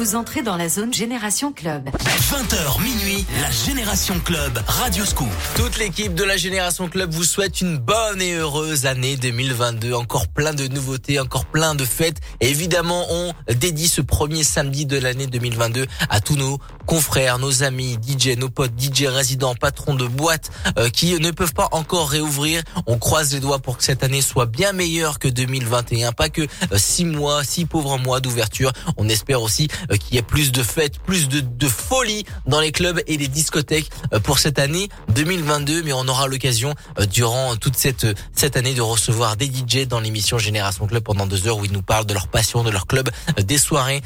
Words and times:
Vous 0.00 0.14
entrez 0.14 0.40
dans 0.40 0.56
la 0.56 0.70
zone 0.70 0.94
Génération 0.94 1.52
Club. 1.52 1.90
20h 1.90 2.82
minuit, 2.82 3.26
la 3.42 3.50
Génération 3.50 4.18
Club, 4.18 4.58
Radio 4.66 5.04
Scoop. 5.04 5.28
Toute 5.56 5.76
l'équipe 5.78 6.14
de 6.14 6.24
la 6.24 6.38
Génération 6.38 6.88
Club 6.88 7.12
vous 7.12 7.24
souhaite 7.24 7.60
une 7.60 7.76
bonne 7.76 8.22
et 8.22 8.32
heureuse 8.32 8.86
année 8.86 9.18
2022. 9.18 9.92
Encore 9.92 10.26
plein 10.28 10.54
de 10.54 10.68
nouveautés, 10.68 11.20
encore 11.20 11.44
plein 11.44 11.74
de 11.74 11.84
fêtes. 11.84 12.16
évidemment, 12.40 13.04
on 13.10 13.34
dédie 13.52 13.88
ce 13.88 14.00
premier 14.00 14.42
samedi 14.42 14.86
de 14.86 14.96
l'année 14.96 15.26
2022 15.26 15.86
à 16.08 16.22
tous 16.22 16.36
nos 16.36 16.58
confrères, 16.86 17.38
nos 17.38 17.62
amis, 17.62 17.98
DJ, 18.02 18.38
nos 18.38 18.48
potes, 18.48 18.72
DJ 18.80 19.04
résidents, 19.04 19.54
patrons 19.54 19.94
de 19.94 20.06
boîtes 20.06 20.50
euh, 20.78 20.88
qui 20.88 21.14
ne 21.20 21.30
peuvent 21.30 21.52
pas 21.52 21.68
encore 21.72 22.08
réouvrir. 22.08 22.62
On 22.86 22.98
croise 22.98 23.34
les 23.34 23.40
doigts 23.40 23.58
pour 23.58 23.76
que 23.76 23.84
cette 23.84 24.02
année 24.02 24.22
soit 24.22 24.46
bien 24.46 24.72
meilleure 24.72 25.18
que 25.18 25.28
2021. 25.28 26.12
Pas 26.12 26.30
que 26.30 26.42
euh, 26.42 26.78
six 26.78 27.04
mois, 27.04 27.44
six 27.44 27.66
pauvres 27.66 27.98
mois 27.98 28.20
d'ouverture. 28.20 28.72
On 28.96 29.08
espère 29.08 29.42
aussi 29.42 29.68
euh, 29.89 29.89
qu'il 29.98 30.14
y 30.14 30.18
ait 30.18 30.22
plus 30.22 30.52
de 30.52 30.62
fêtes, 30.62 30.98
plus 30.98 31.28
de, 31.28 31.40
de 31.40 31.68
folie 31.68 32.24
dans 32.46 32.60
les 32.60 32.72
clubs 32.72 33.00
et 33.06 33.16
les 33.16 33.28
discothèques 33.28 33.90
pour 34.22 34.38
cette 34.38 34.58
année 34.58 34.88
2022. 35.14 35.82
Mais 35.82 35.92
on 35.92 36.06
aura 36.08 36.26
l'occasion 36.26 36.74
durant 37.10 37.56
toute 37.56 37.76
cette 37.76 38.06
cette 38.34 38.56
année 38.56 38.74
de 38.74 38.82
recevoir 38.82 39.36
des 39.36 39.46
DJ 39.46 39.86
dans 39.86 40.00
l'émission 40.00 40.38
Génération 40.38 40.86
Club 40.86 41.02
pendant 41.02 41.26
deux 41.26 41.46
heures 41.46 41.58
où 41.58 41.64
ils 41.64 41.72
nous 41.72 41.82
parlent 41.82 42.06
de 42.06 42.14
leur 42.14 42.28
passion, 42.28 42.62
de 42.62 42.70
leur 42.70 42.86
club, 42.86 43.10
des 43.38 43.58
soirées 43.58 44.02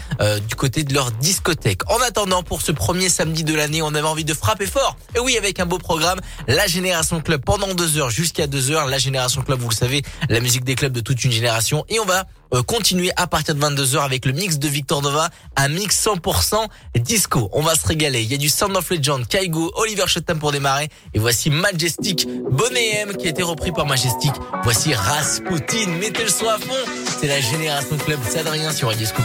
du 0.48 0.54
côté 0.54 0.84
de 0.84 0.94
leur 0.94 1.10
discothèque. 1.12 1.82
En 1.90 2.00
attendant, 2.00 2.42
pour 2.42 2.62
ce 2.62 2.72
premier 2.72 3.08
samedi 3.08 3.44
de 3.44 3.54
l'année, 3.54 3.82
on 3.82 3.94
avait 3.94 4.08
envie 4.08 4.24
de 4.24 4.34
frapper 4.34 4.66
fort. 4.66 4.96
Et 5.14 5.20
oui, 5.20 5.36
avec 5.36 5.60
un 5.60 5.66
beau 5.66 5.78
programme, 5.78 6.20
la 6.48 6.66
Génération 6.66 7.20
Club 7.20 7.42
pendant 7.44 7.74
deux 7.74 7.98
heures 7.98 8.10
jusqu'à 8.10 8.46
deux 8.46 8.70
heures. 8.70 8.86
La 8.86 8.98
Génération 8.98 9.42
Club, 9.42 9.60
vous 9.60 9.68
le 9.68 9.74
savez, 9.74 10.02
la 10.28 10.40
musique 10.40 10.64
des 10.64 10.74
clubs 10.74 10.92
de 10.92 11.00
toute 11.00 11.24
une 11.24 11.32
génération. 11.32 11.84
Et 11.88 11.98
on 12.00 12.04
va 12.04 12.26
euh, 12.54 12.62
continuer 12.62 13.10
à 13.16 13.26
partir 13.26 13.54
de 13.54 13.60
22h 13.60 13.98
avec 13.98 14.26
le 14.26 14.32
mix 14.32 14.58
de 14.58 14.68
Victor 14.68 15.02
Nova, 15.02 15.30
mix 15.74 16.06
100% 16.06 16.66
disco. 17.00 17.48
On 17.52 17.62
va 17.62 17.74
se 17.74 17.86
régaler. 17.86 18.22
Il 18.22 18.30
y 18.30 18.34
a 18.34 18.38
du 18.38 18.48
Sound 18.48 18.76
of 18.76 18.88
Legend, 18.90 19.26
Kaigo, 19.26 19.72
Oliver 19.76 20.06
Shettam 20.06 20.38
pour 20.38 20.52
démarrer. 20.52 20.88
Et 21.12 21.18
voici 21.18 21.50
Majestic, 21.50 22.26
Bonnet 22.50 23.00
M 23.00 23.16
qui 23.16 23.26
a 23.26 23.30
été 23.30 23.42
repris 23.42 23.72
par 23.72 23.86
Majestic. 23.86 24.32
Voici 24.62 24.94
Rasputin, 24.94 25.88
mettez 26.00 26.24
le 26.24 26.30
son 26.30 26.48
à 26.48 26.58
fond. 26.58 26.72
C'est 27.20 27.28
la 27.28 27.40
Génération 27.40 27.96
Club, 27.96 28.18
c'est 28.28 28.40
Adrien 28.40 28.72
sur 28.72 28.88
Radio 28.88 29.06
Scoop. 29.06 29.24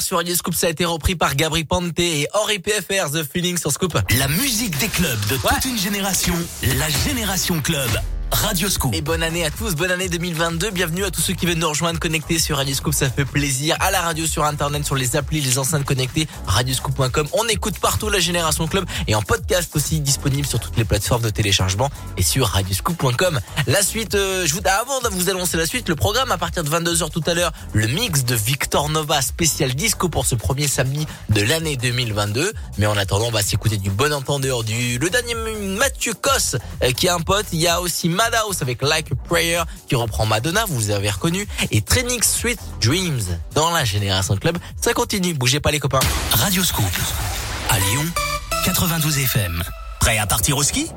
Sur 0.00 0.16
Radio 0.16 0.34
Scoop, 0.34 0.54
ça 0.54 0.66
a 0.66 0.70
été 0.70 0.86
repris 0.86 1.14
par 1.14 1.36
Gabri 1.36 1.64
Pante 1.64 1.98
et 1.98 2.26
Henri 2.32 2.58
PFR, 2.58 3.10
The 3.12 3.22
Feeling 3.22 3.58
sur 3.58 3.70
Scoop. 3.70 3.98
La 4.18 4.28
musique 4.28 4.78
des 4.78 4.88
clubs 4.88 5.20
de 5.28 5.36
toute 5.36 5.64
une 5.66 5.78
génération, 5.78 6.34
la 6.78 6.88
Génération 6.88 7.60
Club. 7.60 7.90
Radio 8.34 8.68
Scoop. 8.68 8.92
Et 8.94 9.00
bonne 9.00 9.22
année 9.22 9.44
à 9.44 9.50
tous, 9.50 9.76
bonne 9.76 9.92
année 9.92 10.08
2022. 10.08 10.70
Bienvenue 10.70 11.04
à 11.04 11.10
tous 11.12 11.20
ceux 11.20 11.34
qui 11.34 11.46
viennent 11.46 11.60
nous 11.60 11.68
rejoindre 11.68 12.00
connectés 12.00 12.40
sur 12.40 12.56
Radio 12.56 12.74
Scoop, 12.74 12.92
ça 12.92 13.08
fait 13.08 13.24
plaisir. 13.24 13.76
À 13.78 13.92
la 13.92 14.00
radio, 14.00 14.26
sur 14.26 14.44
internet, 14.44 14.84
sur 14.84 14.96
les 14.96 15.14
applis, 15.14 15.40
les 15.40 15.58
enceintes 15.58 15.84
connectées, 15.84 16.26
radioscoop.com. 16.46 17.28
On 17.32 17.46
écoute 17.46 17.78
partout 17.78 18.10
la 18.10 18.18
Génération 18.18 18.66
Club 18.66 18.86
et 19.06 19.14
en 19.14 19.22
podcast 19.22 19.74
aussi 19.76 20.00
disponible 20.00 20.46
sur 20.46 20.58
toutes 20.58 20.76
les 20.76 20.84
plateformes 20.84 21.22
de 21.22 21.30
téléchargement 21.30 21.90
et 22.16 22.22
sur 22.22 22.48
radioscoop.com. 22.48 23.40
La 23.68 23.82
suite, 23.82 24.16
euh, 24.16 24.44
je 24.46 24.54
vous 24.54 24.60
avant 24.64 25.00
de 25.00 25.08
vous 25.08 25.30
annoncer 25.30 25.56
la 25.56 25.66
suite, 25.66 25.88
le 25.88 25.94
programme 25.94 26.32
à 26.32 26.38
partir 26.38 26.64
de 26.64 26.70
22h 26.70 27.10
tout 27.10 27.22
à 27.26 27.34
l'heure, 27.34 27.52
le 27.72 27.86
mix 27.86 28.24
de 28.24 28.34
Victor 28.34 28.88
Nova 28.88 29.22
spécial 29.22 29.74
disco 29.74 30.08
pour 30.08 30.26
ce 30.26 30.34
premier 30.34 30.66
samedi 30.66 31.06
de 31.30 31.40
l'année 31.40 31.76
2022. 31.76 32.52
Mais 32.78 32.86
en 32.86 32.96
attendant, 32.96 33.26
on 33.26 33.30
va 33.30 33.42
s'écouter 33.42 33.76
du 33.76 33.90
bon 33.90 34.12
entendeur, 34.12 34.64
du 34.64 34.98
le 34.98 35.08
dernier 35.08 35.34
Mathieu 35.34 36.14
Cos 36.14 36.56
euh, 36.82 36.90
qui 36.90 37.06
est 37.06 37.10
un 37.10 37.20
pote. 37.20 37.46
Il 37.52 37.60
y 37.60 37.68
a 37.68 37.80
aussi 37.80 38.08
Madhouse 38.30 38.62
avec 38.62 38.80
Like 38.80 39.12
a 39.12 39.16
Prayer 39.28 39.62
qui 39.86 39.96
reprend 39.96 40.24
Madonna, 40.24 40.64
vous 40.66 40.90
avez 40.90 41.10
reconnu, 41.10 41.46
et 41.70 41.82
Training 41.82 42.22
Sweet 42.22 42.58
Dreams 42.80 43.38
dans 43.54 43.70
la 43.70 43.84
Génération 43.84 44.34
Club. 44.36 44.56
Ça 44.80 44.94
continue, 44.94 45.34
bougez 45.34 45.60
pas 45.60 45.70
les 45.70 45.78
copains. 45.78 46.00
Radio 46.30 46.64
Scoop, 46.64 46.84
à 47.68 47.78
Lyon, 47.78 48.04
92 48.64 49.18
FM. 49.18 49.62
Prêt 50.00 50.16
à 50.16 50.26
partir 50.26 50.56
au 50.56 50.62
ski? 50.62 50.88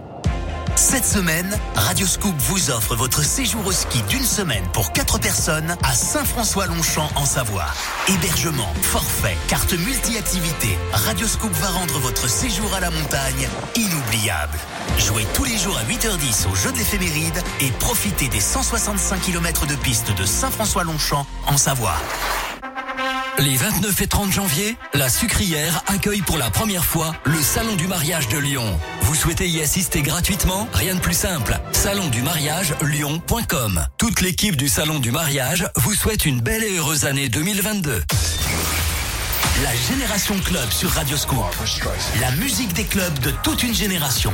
Cette 0.77 1.05
semaine, 1.05 1.57
Radio 1.75 2.05
Scoop 2.05 2.35
vous 2.37 2.69
offre 2.69 2.95
votre 2.95 3.23
séjour 3.23 3.65
au 3.65 3.71
ski 3.71 3.99
d'une 4.03 4.23
semaine 4.23 4.63
pour 4.73 4.93
4 4.93 5.17
personnes 5.19 5.75
à 5.81 5.93
Saint-François-Longchamp 5.93 7.09
en 7.15 7.25
Savoie. 7.25 7.65
Hébergement, 8.07 8.71
forfait, 8.83 9.35
carte 9.47 9.73
multi-activité. 9.73 10.77
Radio 10.93 11.27
Scoop 11.27 11.51
va 11.53 11.69
rendre 11.69 11.97
votre 11.99 12.29
séjour 12.29 12.71
à 12.75 12.79
la 12.79 12.91
montagne 12.91 13.49
inoubliable. 13.75 14.59
Jouez 14.99 15.25
tous 15.33 15.45
les 15.45 15.57
jours 15.57 15.77
à 15.77 15.83
8h10 15.83 16.47
au 16.51 16.55
jeu 16.55 16.71
de 16.71 16.77
l'éphéméride 16.77 17.41
et 17.59 17.71
profitez 17.79 18.27
des 18.27 18.39
165 18.41 19.19
km 19.21 19.65
de 19.65 19.75
piste 19.75 20.15
de 20.15 20.25
Saint-François-Longchamp 20.25 21.25
en 21.47 21.57
Savoie. 21.57 21.97
Les 23.39 23.55
29 23.55 24.01
et 24.01 24.07
30 24.07 24.31
janvier, 24.31 24.77
la 24.93 25.09
Sucrière 25.09 25.83
accueille 25.87 26.21
pour 26.21 26.37
la 26.37 26.49
première 26.49 26.83
fois 26.83 27.13
le 27.23 27.41
Salon 27.41 27.75
du 27.75 27.87
mariage 27.87 28.27
de 28.29 28.37
Lyon. 28.37 28.79
Vous 29.01 29.15
souhaitez 29.15 29.47
y 29.47 29.61
assister 29.61 30.01
gratuitement 30.01 30.67
Rien 30.73 30.95
de 30.95 30.99
plus 30.99 31.13
simple. 31.13 31.59
Salon 31.71 32.07
du 32.07 32.21
mariage 32.21 32.73
lyon.com. 32.81 33.85
Toute 33.97 34.21
l'équipe 34.21 34.55
du 34.55 34.67
Salon 34.67 34.99
du 34.99 35.11
mariage 35.11 35.69
vous 35.75 35.93
souhaite 35.93 36.25
une 36.25 36.41
belle 36.41 36.63
et 36.63 36.77
heureuse 36.77 37.05
année 37.05 37.29
2022. 37.29 38.03
La 39.63 39.75
Génération 39.75 40.35
Club 40.43 40.69
sur 40.71 40.89
Radio 40.91 41.17
Scoop. 41.17 41.45
La 42.19 42.31
musique 42.31 42.73
des 42.73 42.85
clubs 42.85 43.19
de 43.19 43.31
toute 43.43 43.63
une 43.63 43.73
génération. 43.73 44.33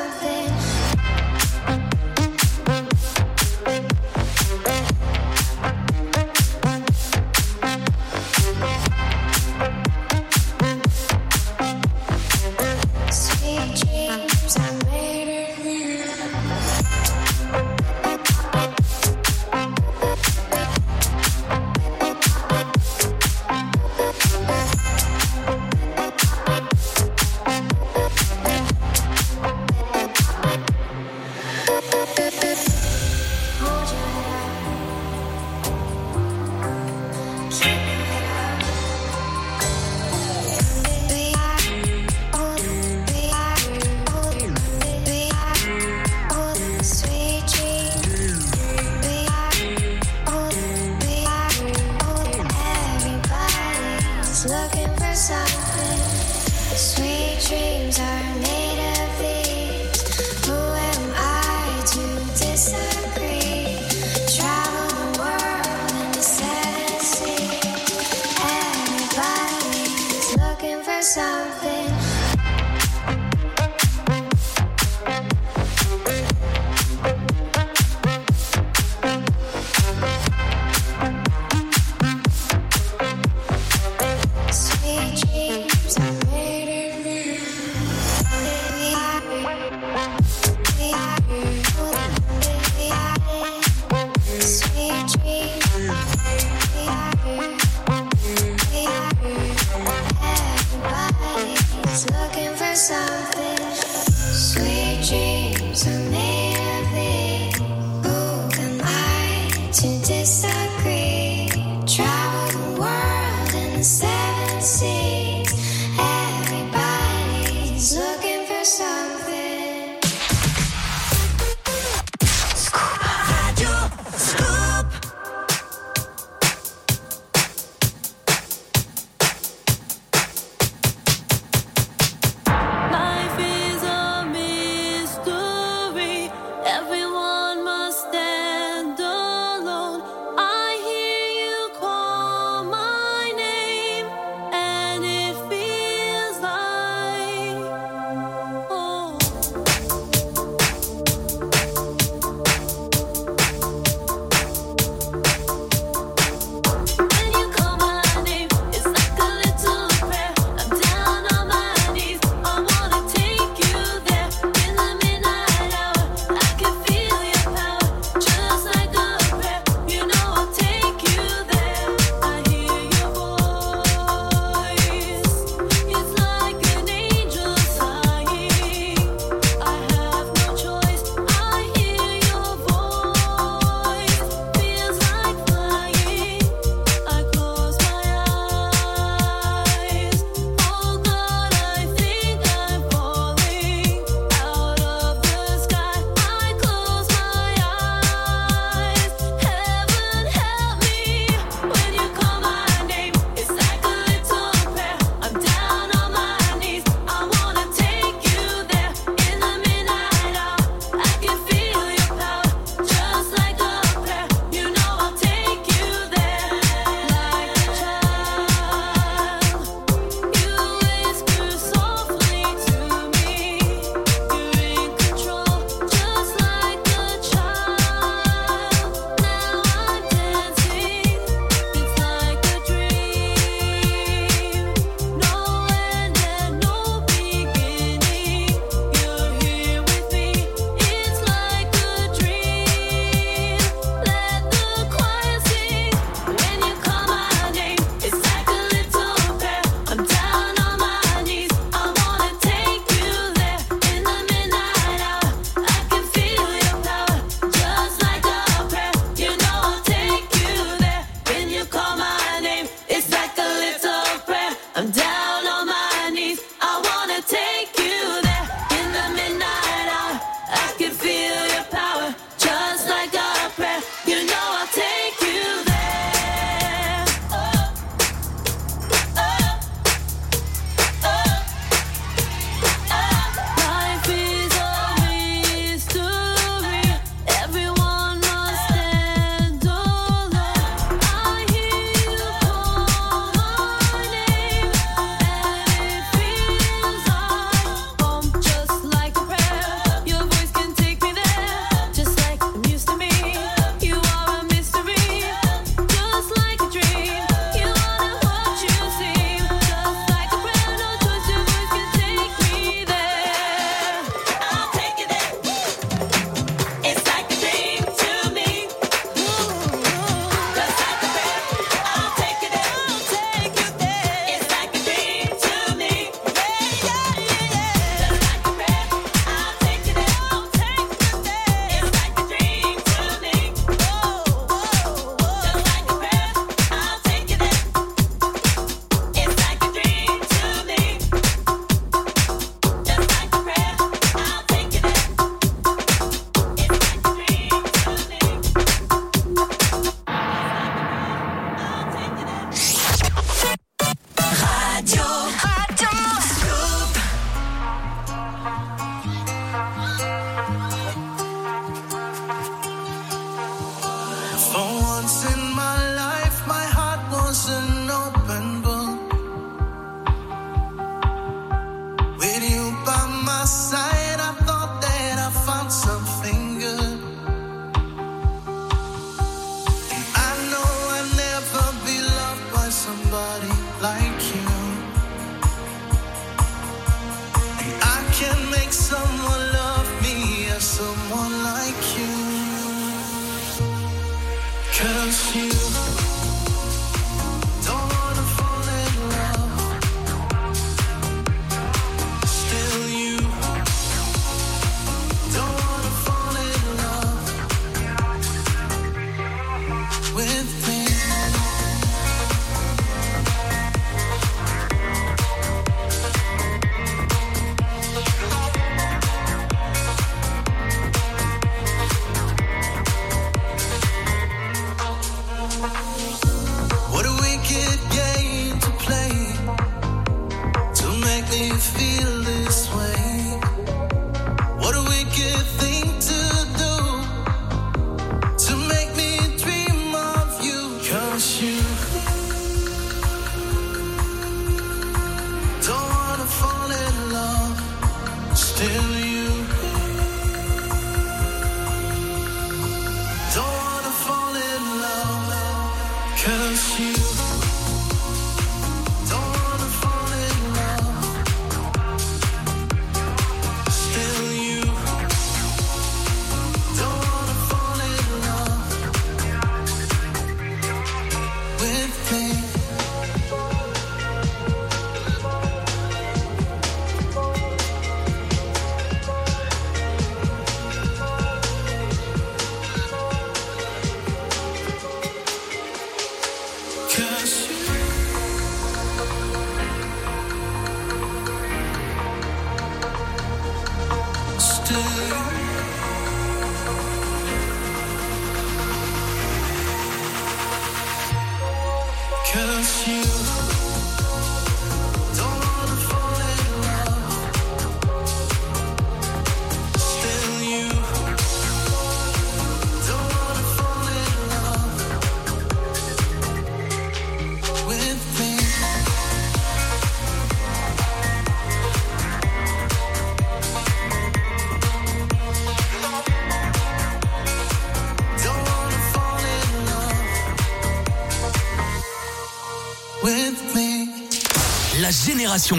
This 502.91 503.30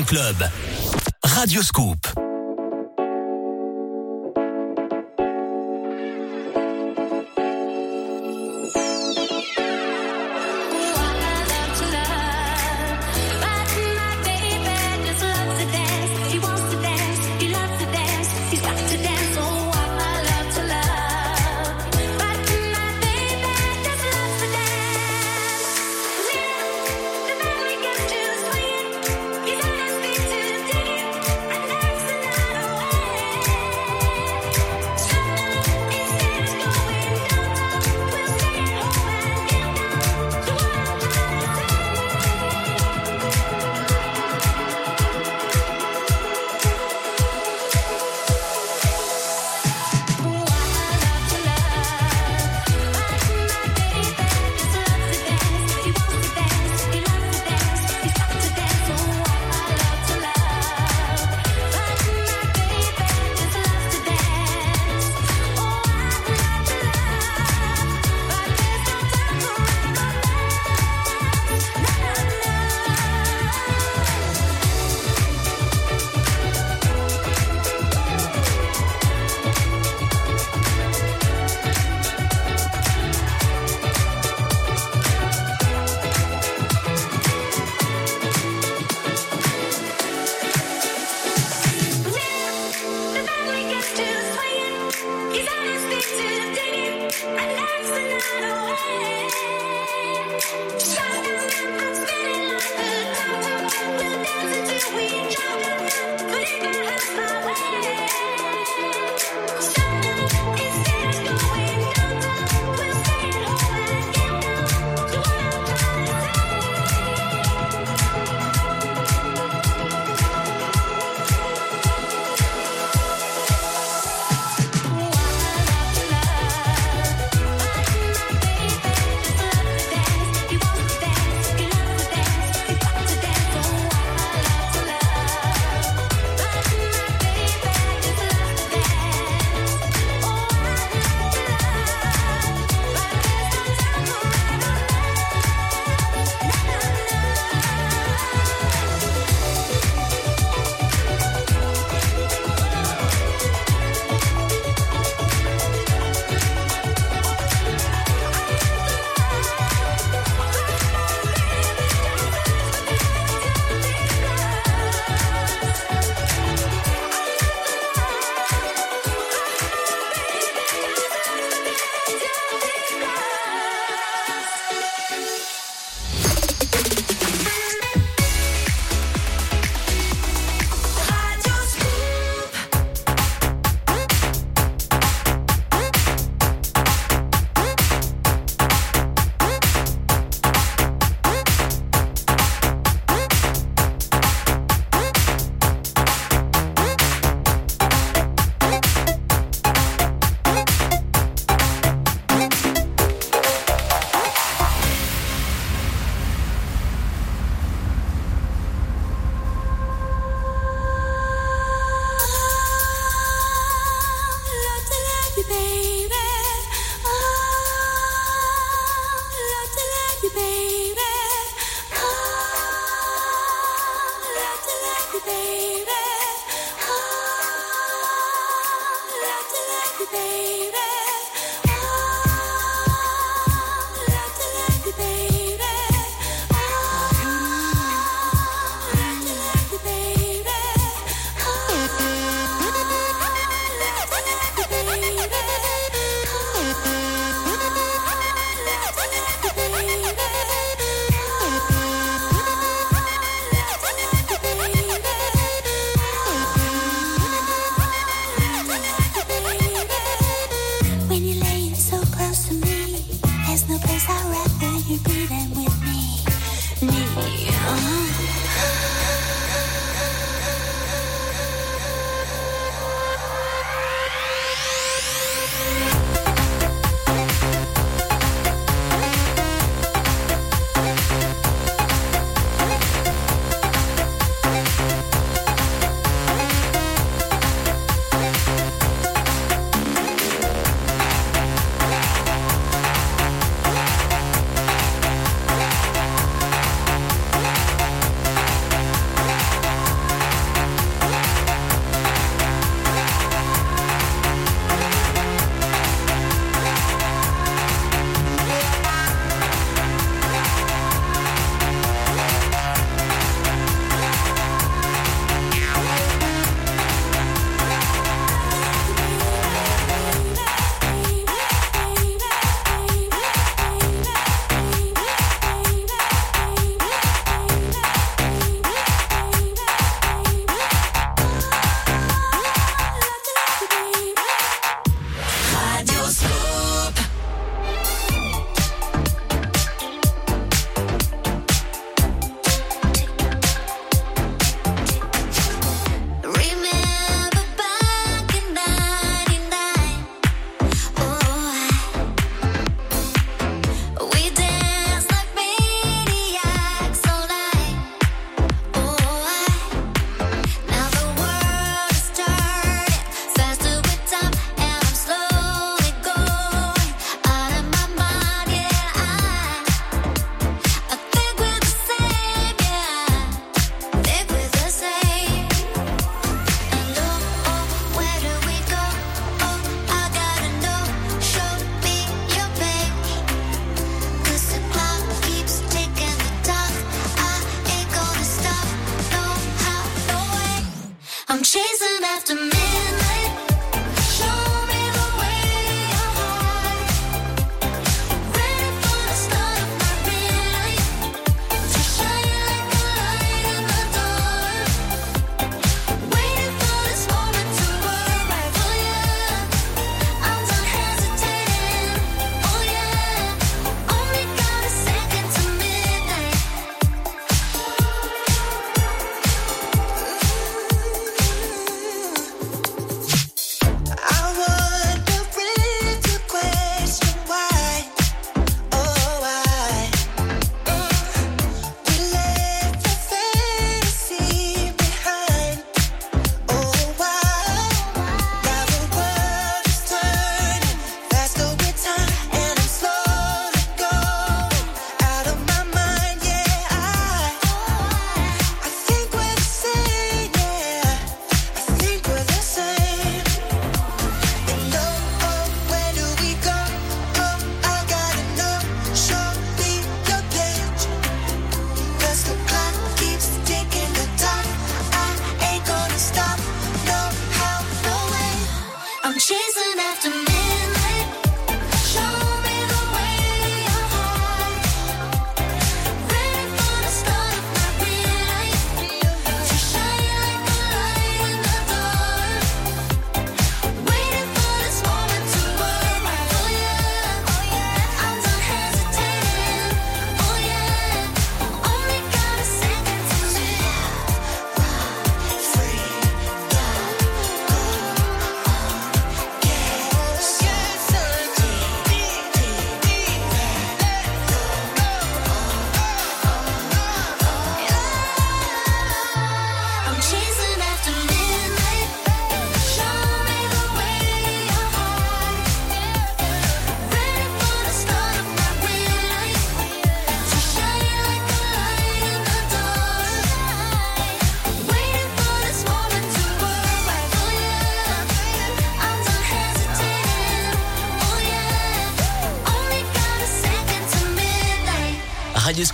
Club. 0.00 0.48
Radio 1.20 1.60
Scoop 1.60 2.01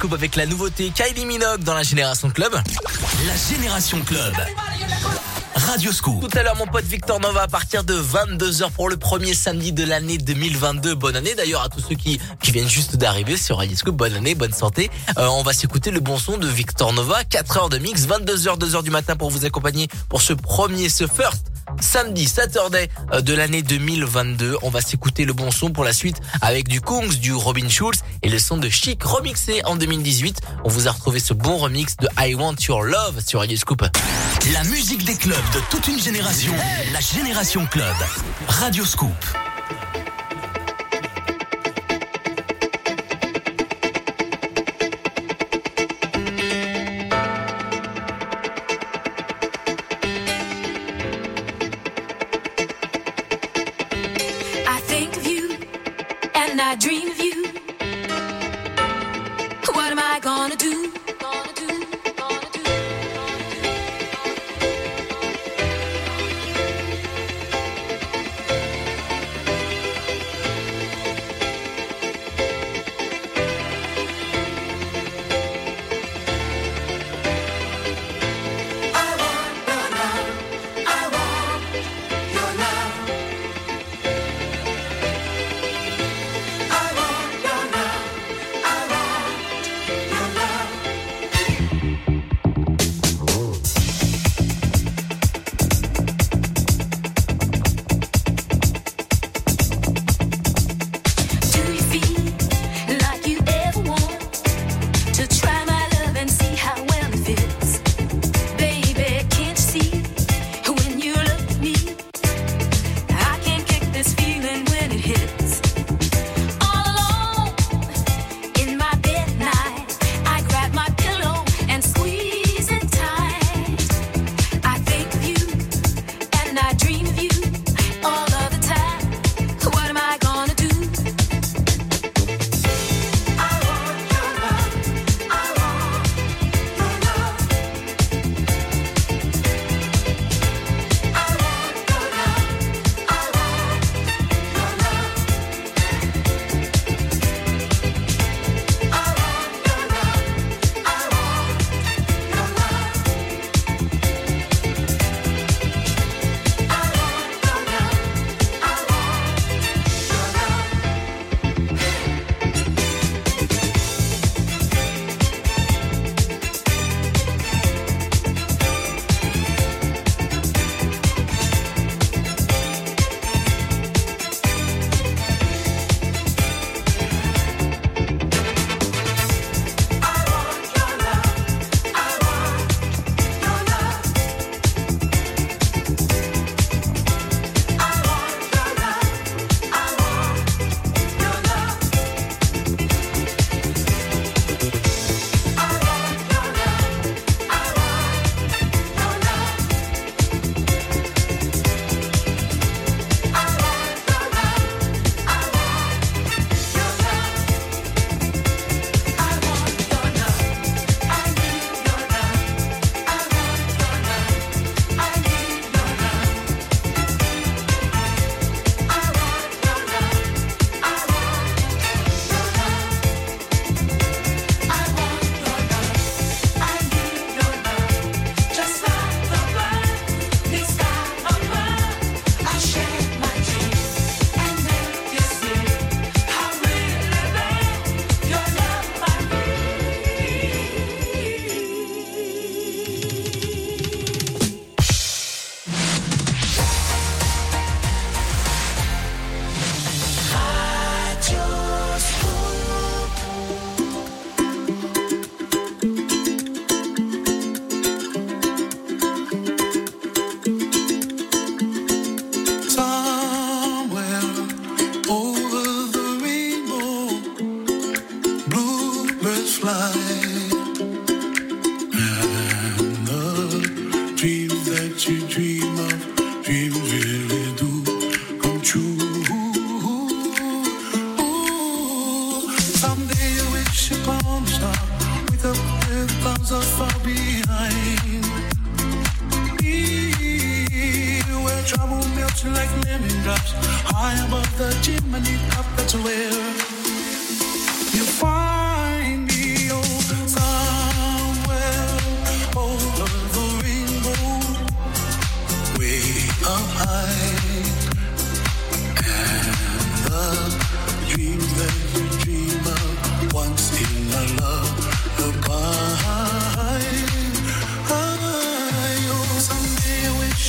avec 0.07 0.37
la 0.37 0.47
nouveauté 0.47 0.93
Kylie 0.95 1.27
Minogue 1.27 1.65
dans 1.65 1.75
la 1.75 1.83
Génération 1.83 2.31
Club. 2.31 2.53
La 2.55 3.35
Génération 3.37 4.01
Club. 4.03 4.33
Radio 5.57 5.93
Scoop. 5.93 6.21
Tout 6.21 6.39
à 6.39 6.45
l'heure, 6.45 6.55
mon 6.55 6.67
pote 6.67 6.85
Victor 6.85 7.19
Nova 7.19 7.43
à 7.43 7.49
partir 7.49 7.83
de 7.83 7.95
22h 7.95 8.71
pour 8.71 8.89
le 8.89 8.97
premier 8.97 9.35
samedi 9.35 9.73
de 9.73 9.85
l'année 9.85 10.17
2022. 10.17 10.95
Bonne 10.95 11.17
année 11.17 11.35
d'ailleurs 11.35 11.63
à 11.63 11.69
tous 11.69 11.81
ceux 11.81 11.97
qui, 11.97 12.21
viennent 12.45 12.69
juste 12.69 12.97
d'arriver 12.97 13.37
sur 13.37 13.59
Radio 13.59 13.77
Scoop. 13.77 13.97
Bonne 13.97 14.15
année, 14.15 14.37
bonne 14.37 14.53
santé. 14.53 14.89
Euh, 15.19 15.27
on 15.27 15.43
va 15.43 15.53
s'écouter 15.53 15.91
le 15.91 15.99
bon 15.99 16.17
son 16.17 16.39
de 16.39 16.47
Victor 16.47 16.93
Nova. 16.93 17.25
4 17.25 17.57
heures 17.57 17.69
de 17.69 17.79
mix, 17.79 18.07
22h, 18.07 18.57
2h 18.57 18.85
du 18.85 18.91
matin 18.91 19.17
pour 19.17 19.31
vous 19.31 19.45
accompagner 19.45 19.89
pour 20.09 20.23
ce 20.23 20.33
premier, 20.33 20.89
ce 20.89 21.09
first 21.09 21.51
samedi 21.81 22.27
Saturday 22.27 22.89
euh, 23.13 23.21
de 23.21 23.35
l'année 23.35 23.63
2022. 23.63 24.57
On 24.63 24.71
va 24.71 24.81
s'écouter 24.81 25.25
le 25.25 25.33
bon 25.33 25.51
son 25.51 25.71
pour 25.71 25.85
la 25.85 25.93
suite 25.93 26.21
avec 26.41 26.69
du 26.69 26.81
Kungs, 26.81 27.19
du 27.21 27.35
Robin 27.35 27.69
Schulz 27.69 28.03
et 28.29 28.31
le 28.31 28.39
son 28.39 28.59
de 28.59 28.69
Chic 28.69 29.03
remixé 29.03 29.63
en 29.65 29.77
2018. 29.77 30.43
On 30.63 30.69
vous 30.69 30.87
a 30.87 30.91
retrouvé 30.91 31.19
ce 31.19 31.33
bon 31.33 31.57
remix 31.57 31.97
de 31.97 32.09
I 32.19 32.35
Want 32.35 32.57
Your 32.69 32.83
Love 32.83 33.23
sur 33.27 33.41
Radio 33.41 33.57
Scoop. 33.57 33.83
La 34.53 34.65
musique 34.65 35.03
des 35.05 35.17
clubs 35.17 35.37
de 35.55 35.61
toute 35.71 35.89
une 35.89 35.99
génération, 35.99 36.53
la 36.93 37.01
Génération 37.01 37.65
Club. 37.65 37.97
Radio 38.47 38.85
Scoop. 38.85 39.48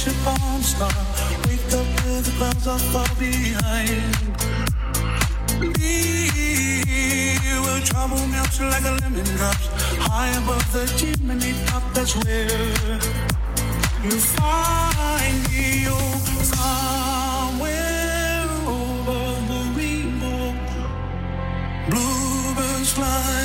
your 0.09 0.17
phone 0.25 0.61
star. 0.61 0.91
Wake 1.45 1.73
up 1.79 1.87
with 2.03 2.25
the 2.25 2.31
clouds 2.37 2.67
all 2.67 2.79
far 2.93 3.09
behind. 3.19 4.13
Me 5.77 7.37
will 7.63 7.81
trouble 7.85 8.25
melt 8.27 8.59
like 8.59 8.85
a 8.85 8.93
lemon 9.01 9.29
drops. 9.37 9.67
High 10.07 10.31
above 10.41 10.67
the 10.73 10.85
chimney 10.97 11.53
top, 11.67 11.83
that's 11.93 12.13
where 12.15 12.99
you 14.03 14.17
find 14.37 15.39
me. 15.51 15.67
Oh, 15.87 16.15
somewhere 16.53 18.47
over 18.75 19.21
the 19.49 19.61
rainbow, 19.77 20.41
bluebirds 21.89 22.91
fly, 22.97 23.41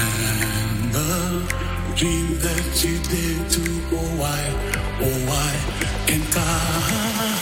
and 0.00 0.92
the 0.94 1.10
dream 2.02 2.36
that 2.40 2.84
you 2.84 2.98
did 2.98 3.48
too. 3.48 3.80
Oh, 3.92 4.10
why, 4.18 4.40
oh, 5.06 5.18
why 5.28 5.52
can't 6.06 6.36
I? 6.36 7.41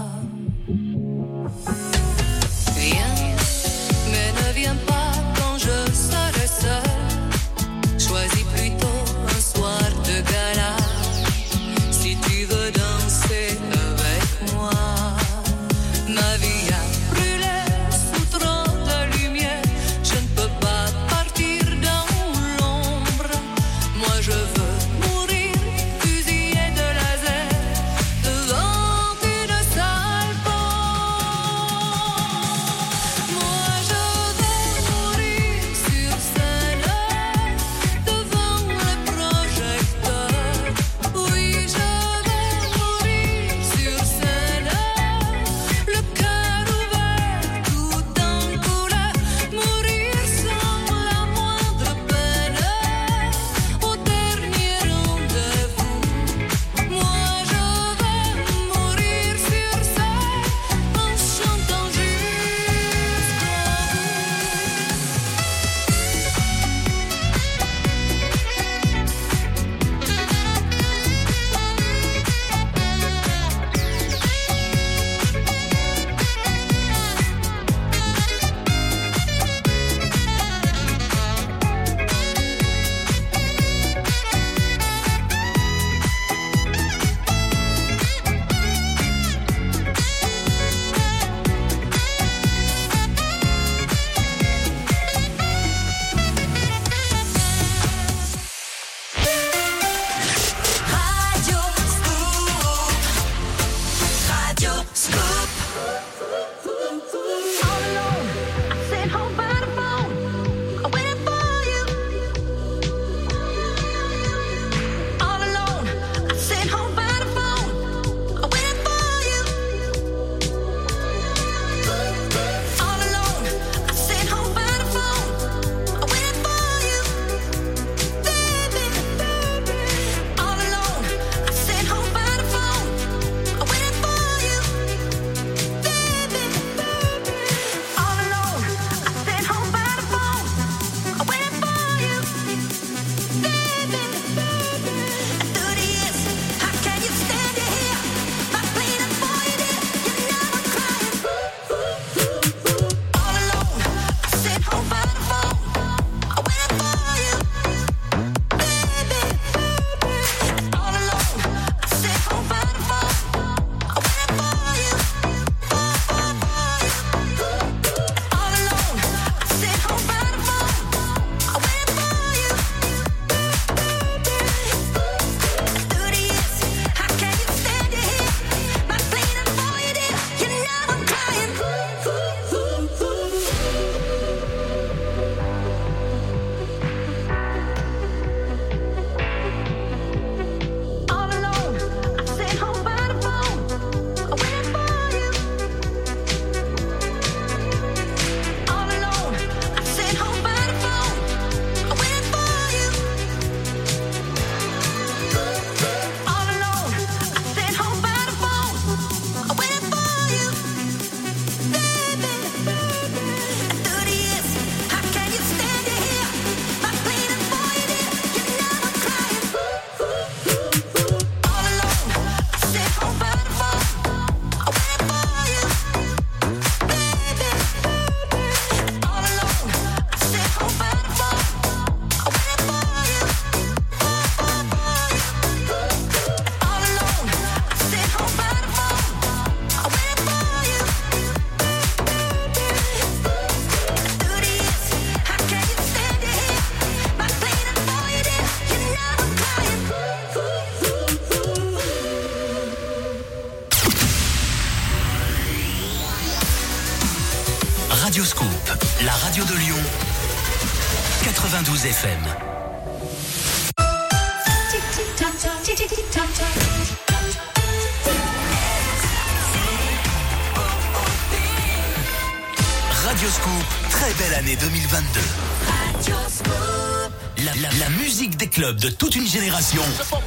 Clubs 278.51 278.79
de 278.79 278.89
toute 278.89 279.15
une 279.15 279.25
génération. 279.25 279.81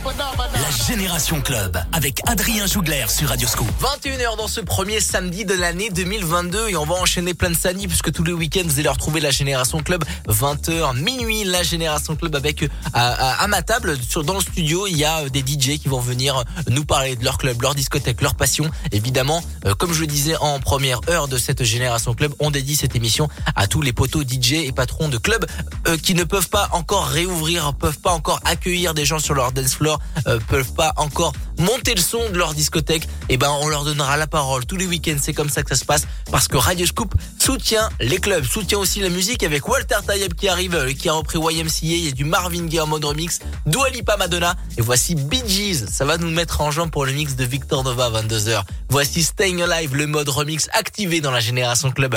La 0.04 0.86
Génération 0.86 1.40
Club, 1.42 1.78
avec 1.92 2.20
Adrien 2.26 2.66
Jougler 2.66 3.04
sur 3.08 3.28
Radio 3.28 3.46
Scoop. 3.46 3.68
21h 3.80 4.38
dans 4.38 4.48
ce 4.48 4.60
premier 4.60 5.00
samedi 5.00 5.44
de 5.44 5.52
l'année 5.52 5.90
2022 5.90 6.70
et 6.70 6.76
on 6.76 6.86
va 6.86 6.94
enchaîner 6.94 7.34
plein 7.34 7.50
de 7.50 7.54
samedis 7.54 7.86
puisque 7.86 8.12
tous 8.12 8.24
les 8.24 8.32
week-ends 8.32 8.62
vous 8.64 8.78
allez 8.78 8.88
retrouver 8.88 9.20
la 9.20 9.30
Génération 9.30 9.78
Club 9.78 10.04
20h 10.26 10.98
minuit 11.02 11.44
la 11.44 11.62
Génération 11.62 12.16
Club 12.16 12.34
avec 12.34 12.62
euh, 12.62 12.68
à, 12.94 13.46
ma 13.46 13.60
table 13.60 13.96
sur 14.08 14.24
dans 14.24 14.34
le 14.34 14.40
studio 14.40 14.86
il 14.86 14.96
y 14.96 15.04
a 15.04 15.20
euh, 15.20 15.28
des 15.28 15.40
DJ 15.40 15.78
qui 15.78 15.88
vont 15.88 16.00
venir 16.00 16.42
nous 16.70 16.84
parler 16.84 17.16
de 17.16 17.24
leur 17.24 17.36
club, 17.36 17.60
leur 17.60 17.74
discothèque, 17.74 18.22
leur 18.22 18.34
passion. 18.34 18.70
Évidemment, 18.92 19.42
euh, 19.66 19.74
comme 19.74 19.92
je 19.92 20.00
le 20.00 20.06
disais 20.06 20.36
en 20.36 20.60
première 20.60 21.00
heure 21.10 21.28
de 21.28 21.36
cette 21.36 21.62
Génération 21.62 22.14
Club, 22.14 22.32
on 22.40 22.50
dédie 22.50 22.76
cette 22.76 22.96
émission 22.96 23.28
à 23.54 23.66
tous 23.66 23.82
les 23.82 23.92
poteaux 23.92 24.22
DJ 24.22 24.54
et 24.64 24.72
patrons 24.72 25.08
de 25.08 25.18
clubs 25.18 25.44
euh, 25.88 25.98
qui 25.98 26.14
ne 26.14 26.24
peuvent 26.24 26.48
pas 26.48 26.68
encore 26.72 27.06
réouvrir, 27.06 27.74
peuvent 27.74 27.98
pas 27.98 28.13
encore 28.14 28.40
accueillir 28.44 28.94
des 28.94 29.04
gens 29.04 29.18
sur 29.18 29.34
leur 29.34 29.52
dance 29.52 29.74
floor, 29.74 29.98
euh, 30.26 30.38
peuvent 30.48 30.72
pas 30.72 30.92
encore 30.96 31.32
monter 31.58 31.94
le 31.94 32.00
son 32.00 32.30
de 32.30 32.38
leur 32.38 32.54
discothèque. 32.54 33.06
Et 33.28 33.36
ben 33.36 33.50
on 33.60 33.68
leur 33.68 33.84
donnera 33.84 34.16
la 34.16 34.26
parole 34.26 34.64
tous 34.66 34.76
les 34.76 34.86
week-ends. 34.86 35.16
C'est 35.20 35.34
comme 35.34 35.48
ça 35.48 35.62
que 35.62 35.68
ça 35.68 35.76
se 35.76 35.84
passe 35.84 36.06
parce 36.30 36.48
que 36.48 36.56
Radio 36.56 36.86
Scoop 36.86 37.14
soutient 37.38 37.88
les 38.00 38.18
clubs, 38.18 38.44
soutient 38.44 38.78
aussi 38.78 39.00
la 39.00 39.08
musique 39.08 39.42
avec 39.42 39.68
Walter 39.68 39.96
Tayeb 40.06 40.34
qui 40.34 40.48
arrive, 40.48 40.74
euh, 40.74 40.92
qui 40.92 41.08
a 41.08 41.12
repris 41.12 41.38
YMCA. 41.38 41.70
Il 41.82 42.04
y 42.04 42.08
a 42.08 42.12
du 42.12 42.24
Marvin 42.24 42.66
Gaye 42.66 42.80
en 42.80 42.86
mode 42.86 43.04
remix, 43.04 43.40
Dua 43.66 43.90
Lipa 43.90 44.16
Madonna 44.16 44.56
et 44.78 44.82
voici 44.82 45.14
Bee 45.14 45.42
Gees. 45.46 45.86
Ça 45.90 46.04
va 46.04 46.16
nous 46.16 46.30
mettre 46.30 46.60
en 46.60 46.70
jambe 46.70 46.90
pour 46.90 47.04
le 47.06 47.12
mix 47.12 47.36
de 47.36 47.44
Victor 47.44 47.84
Nova 47.84 48.06
à 48.06 48.22
22h. 48.22 48.62
Voici 48.88 49.22
Staying 49.22 49.62
Alive, 49.62 49.94
le 49.94 50.06
mode 50.06 50.28
remix 50.28 50.68
activé 50.72 51.20
dans 51.20 51.30
la 51.30 51.40
Génération 51.40 51.90
Club. 51.90 52.16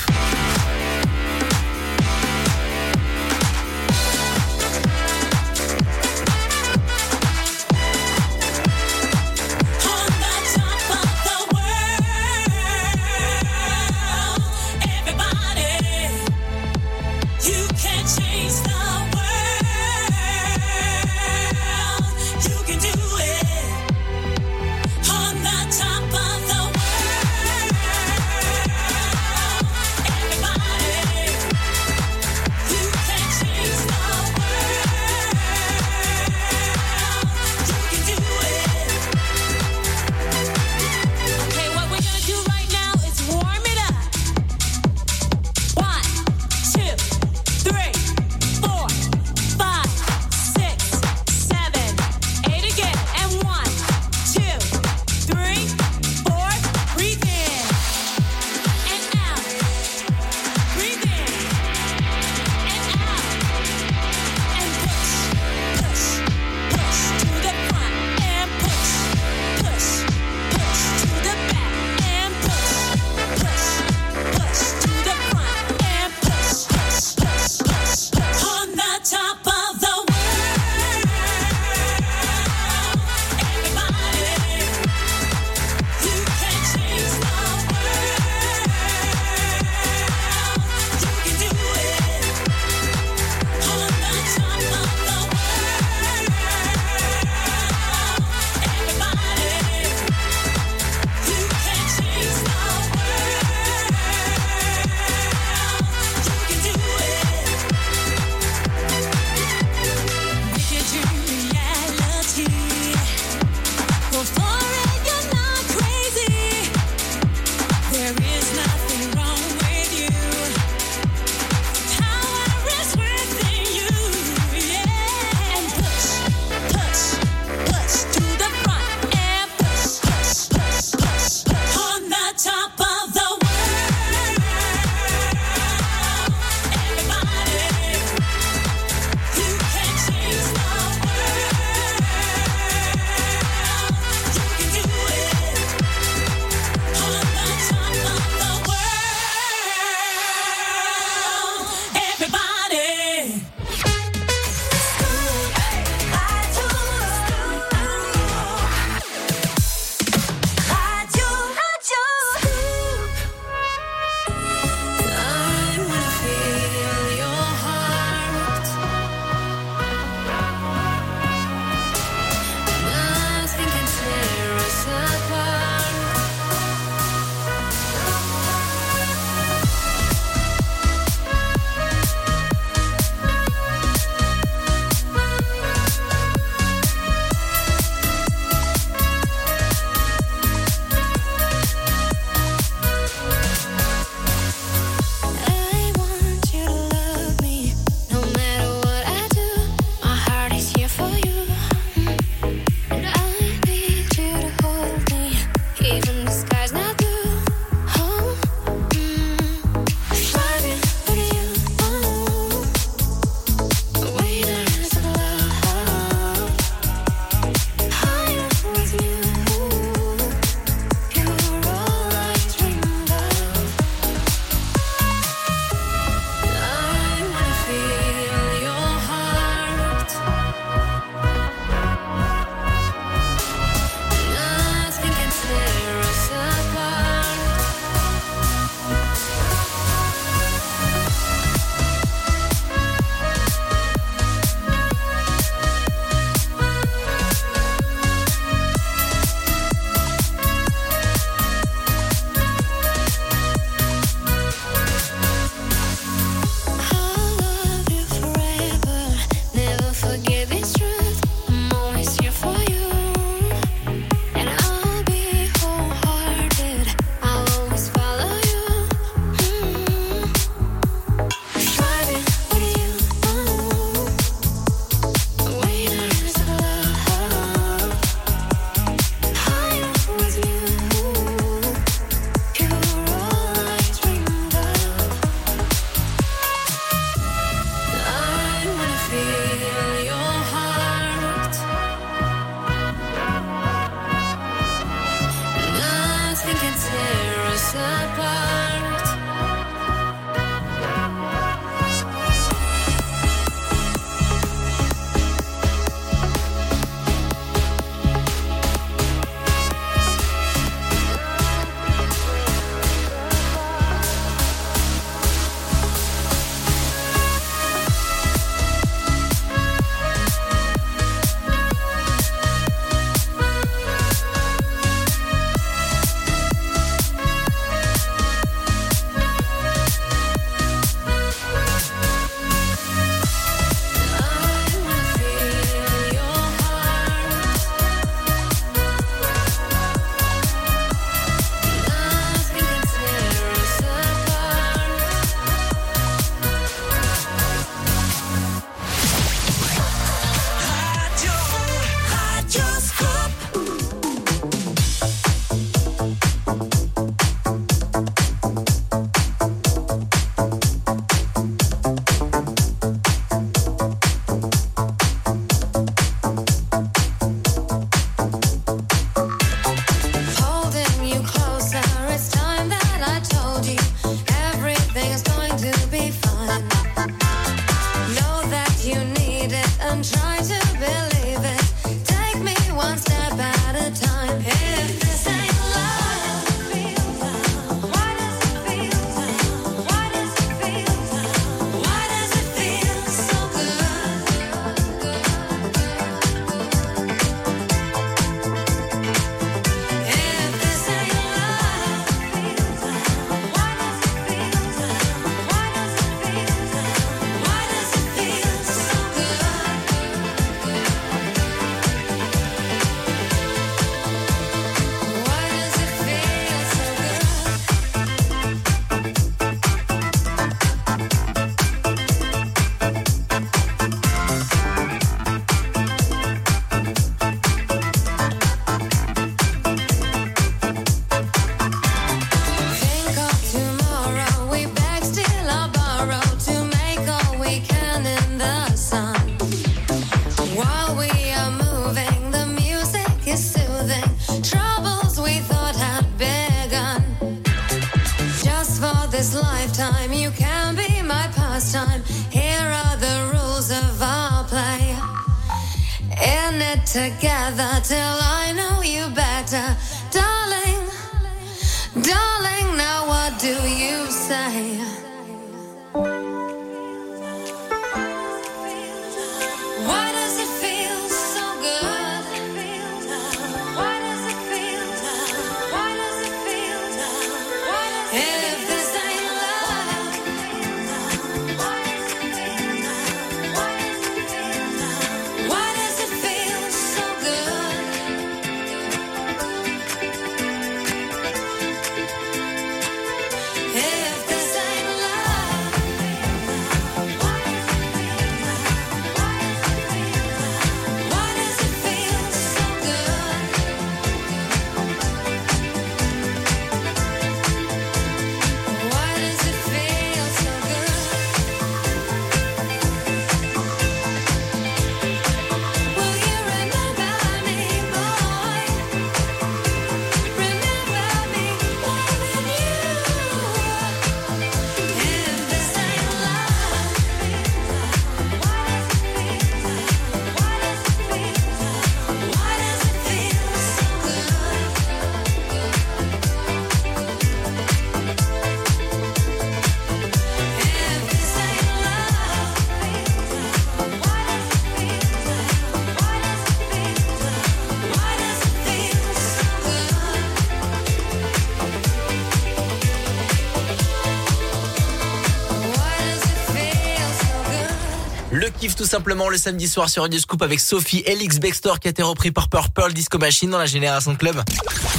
Simplement 558.91 559.29
le 559.29 559.37
samedi 559.37 559.69
soir 559.69 559.87
sur 559.87 560.03
Radio 560.03 560.19
Scoop 560.19 560.41
avec 560.41 560.59
Sophie 560.59 561.01
Elix 561.05 561.39
Bextor 561.39 561.79
qui 561.79 561.87
a 561.87 561.91
été 561.91 562.03
repris 562.03 562.31
par 562.31 562.49
Purple 562.49 562.91
Disco 562.91 563.17
Machine 563.17 563.49
dans 563.49 563.57
la 563.57 563.65
Génération 563.65 564.17
Club. 564.17 564.43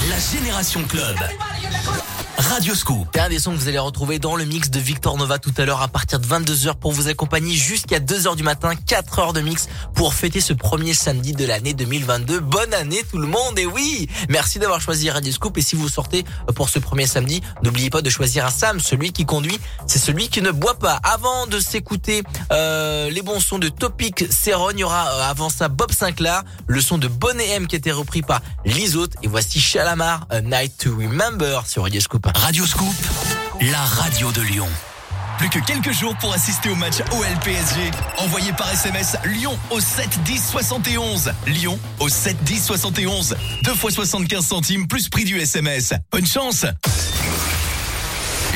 La 0.08 0.16
Génération 0.18 0.82
Club. 0.84 1.18
Radio 2.38 2.74
Scoop. 2.74 3.08
C'est 3.14 3.20
un 3.20 3.28
des 3.28 3.38
sons 3.38 3.52
que 3.52 3.56
vous 3.56 3.68
allez 3.68 3.78
retrouver 3.78 4.18
dans 4.18 4.34
le 4.34 4.44
mix 4.44 4.68
de 4.70 4.80
Victor 4.80 5.16
Nova 5.16 5.38
tout 5.38 5.52
à 5.58 5.64
l'heure 5.64 5.80
à 5.80 5.88
partir 5.88 6.18
de 6.18 6.26
22h 6.26 6.74
pour 6.74 6.92
vous 6.92 7.08
accompagner 7.08 7.54
jusqu'à 7.54 8.00
2h 8.00 8.36
du 8.36 8.42
matin, 8.42 8.72
4 8.74 9.18
heures 9.20 9.32
de 9.32 9.40
mix 9.40 9.68
pour 9.94 10.12
fêter 10.12 10.40
ce 10.40 10.52
premier 10.52 10.92
samedi 10.92 11.32
de 11.32 11.46
l'année 11.46 11.72
2022. 11.72 12.40
Bonne 12.40 12.74
année 12.74 13.02
tout 13.10 13.18
le 13.18 13.26
monde 13.26 13.58
et 13.58 13.66
oui, 13.66 14.08
merci 14.28 14.58
d'avoir 14.58 14.80
choisi 14.80 15.08
Radio 15.08 15.32
Scoop 15.32 15.56
et 15.56 15.62
si 15.62 15.76
vous 15.76 15.88
sortez 15.88 16.24
pour 16.54 16.68
ce 16.68 16.78
premier 16.78 17.06
samedi, 17.06 17.42
n'oubliez 17.62 17.90
pas 17.90 18.02
de 18.02 18.10
choisir 18.10 18.44
un 18.44 18.50
Sam, 18.50 18.80
celui 18.80 19.12
qui 19.12 19.24
conduit, 19.24 19.58
c'est 19.92 19.98
celui 19.98 20.28
qui 20.28 20.40
ne 20.40 20.50
boit 20.52 20.78
pas. 20.78 20.98
Avant 21.02 21.46
de 21.46 21.60
s'écouter 21.60 22.22
euh, 22.50 23.10
les 23.10 23.20
bons 23.20 23.40
sons 23.40 23.58
de 23.58 23.68
Topic 23.68 24.24
Seron, 24.32 24.70
il 24.70 24.78
y 24.78 24.84
aura 24.84 25.06
euh, 25.06 25.30
avant 25.30 25.50
ça 25.50 25.68
Bob 25.68 25.92
Sinclair, 25.92 26.44
le 26.66 26.80
son 26.80 26.96
de 26.96 27.08
Bonnet 27.08 27.46
M 27.50 27.66
qui 27.66 27.76
a 27.76 27.78
été 27.78 27.92
repris 27.92 28.22
par 28.22 28.40
Lizout 28.64 29.10
et 29.22 29.28
voici 29.28 29.60
Chalamar, 29.60 30.26
A 30.30 30.40
Night 30.40 30.78
to 30.78 30.96
Remember 30.96 31.66
sur 31.66 31.82
Radio 31.82 32.00
Scoop. 32.00 32.26
Radio 32.34 32.64
Scoop, 32.64 32.94
la 33.60 33.82
radio 33.82 34.32
de 34.32 34.40
Lyon. 34.40 34.68
Plus 35.36 35.50
que 35.50 35.58
quelques 35.58 35.92
jours 35.92 36.16
pour 36.16 36.32
assister 36.32 36.70
au 36.70 36.74
match 36.76 37.00
OL 37.12 37.38
PSG. 37.44 37.90
Envoyez 38.16 38.54
par 38.54 38.72
SMS 38.72 39.18
Lyon 39.26 39.58
au 39.68 39.80
7 39.80 40.22
10 40.22 40.42
71. 40.52 41.32
Lyon 41.48 41.78
au 42.00 42.08
7 42.08 42.42
10 42.44 42.64
71. 42.64 43.36
2 43.64 43.74
fois 43.74 43.90
75 43.90 44.42
centimes 44.42 44.88
plus 44.88 45.10
prix 45.10 45.24
du 45.24 45.38
SMS. 45.38 45.92
Bonne 46.10 46.26
chance 46.26 46.64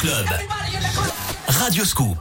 Club. 0.00 0.26
Radio 1.46 1.84
Scoop. 1.84 2.19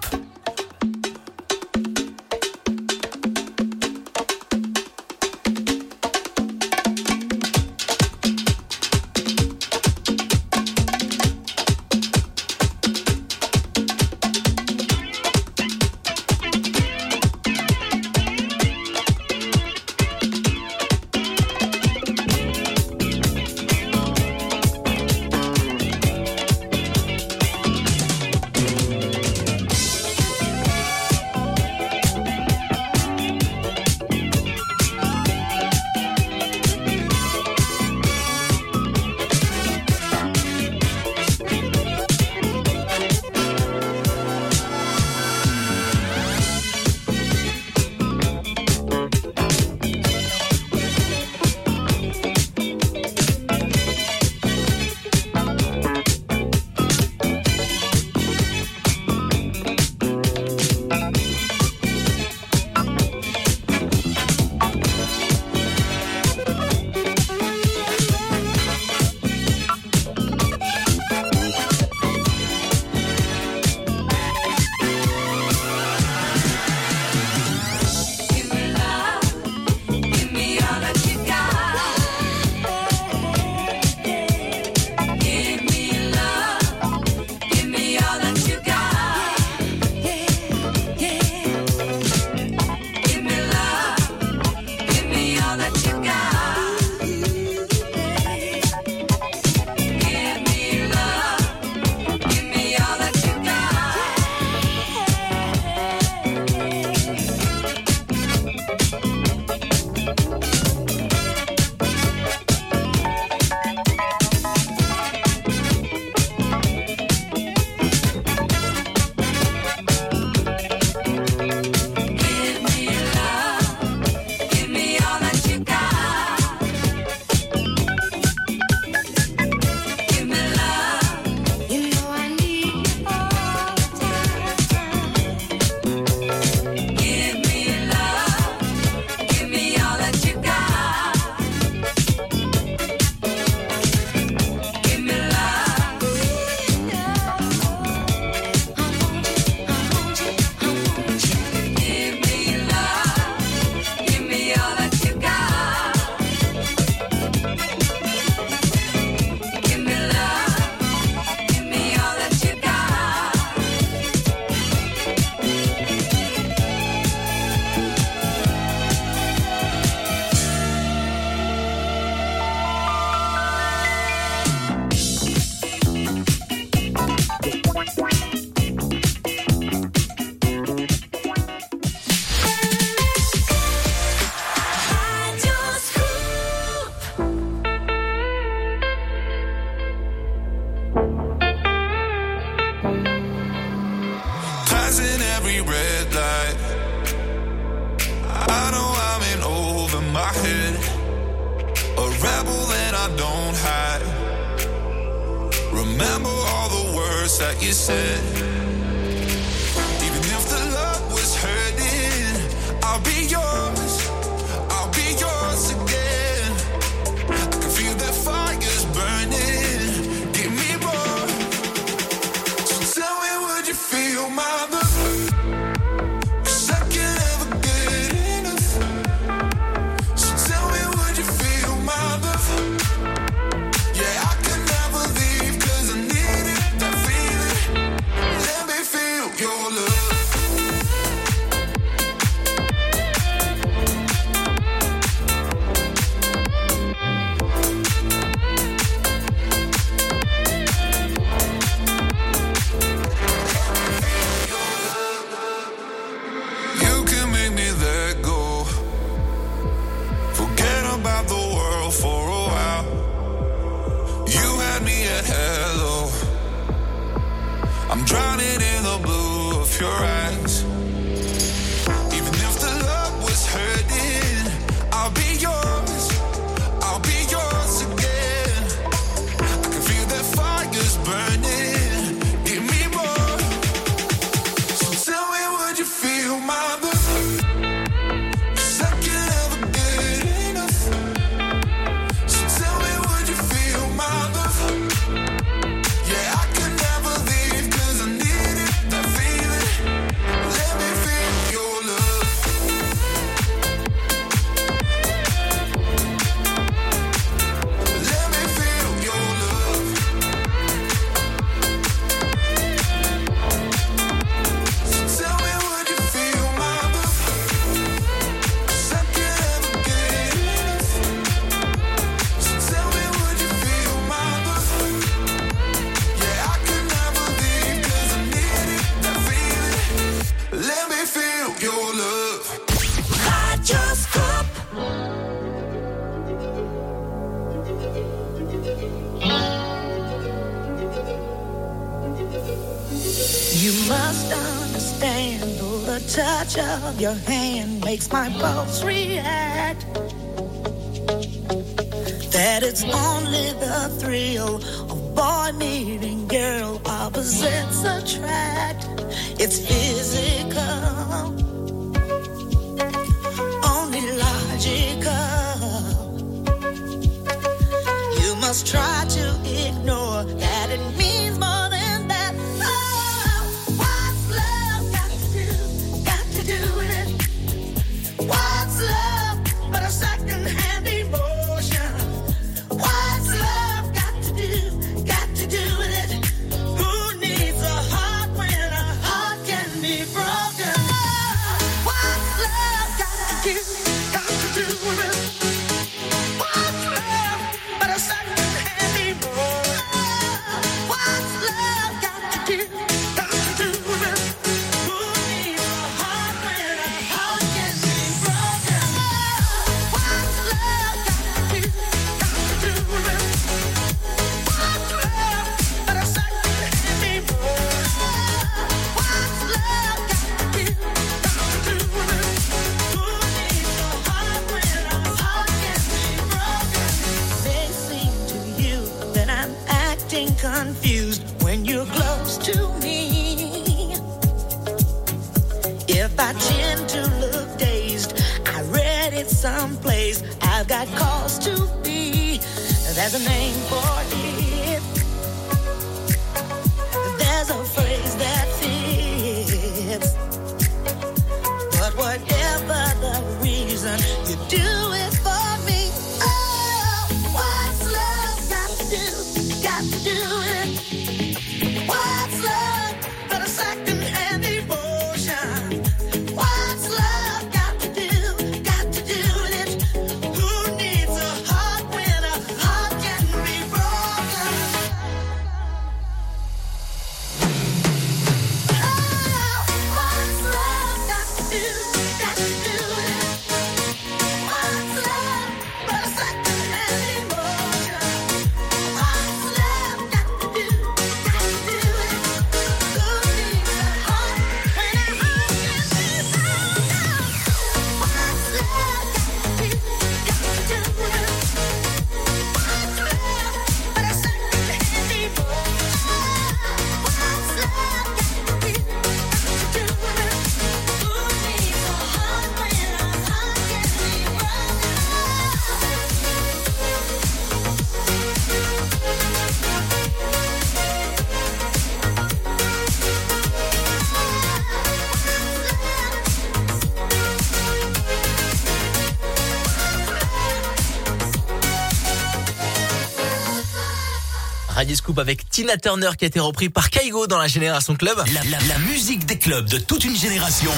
Radio 534.90 534.98
Scoop 534.98 535.20
avec 535.20 535.48
Tina 535.52 535.78
Turner 535.78 536.10
qui 536.18 536.26
a 536.26 536.28
été 536.30 536.40
repris 536.40 536.70
par 536.70 536.90
Kaigo 536.90 537.28
dans 537.28 537.38
la 537.38 537.48
Génération 537.48 537.95
Club. 537.95 538.18
La, 538.34 538.44
la- 538.49 538.57
la 538.68 538.80
musique 538.91 539.24
des 539.28 539.38
clubs 539.38 539.70
de 539.70 539.78
toute 539.78 540.03
une 540.03 540.16
génération. 540.18 540.72